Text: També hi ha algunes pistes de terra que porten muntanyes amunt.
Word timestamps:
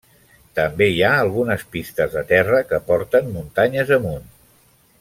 També 0.59 0.85
hi 0.93 1.03
ha 1.07 1.11
algunes 1.25 1.65
pistes 1.75 2.15
de 2.15 2.23
terra 2.31 2.63
que 2.71 2.81
porten 2.89 3.29
muntanyes 3.37 3.93
amunt. 3.99 4.27